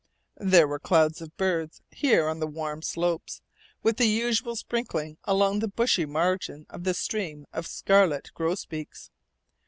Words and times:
There 0.39 0.67
were 0.67 0.79
clouds 0.79 1.21
of 1.21 1.37
birds 1.37 1.83
here 1.91 2.27
on 2.27 2.39
the 2.39 2.47
warm 2.47 2.81
slopes, 2.81 3.43
with 3.83 3.97
the 3.97 4.07
usual 4.07 4.55
sprinkling 4.55 5.19
along 5.25 5.59
the 5.59 5.67
bushy 5.67 6.07
margin 6.07 6.65
of 6.71 6.85
the 6.85 6.95
stream 6.95 7.45
of 7.53 7.67
scarlet 7.67 8.31
grosbeaks. 8.33 9.11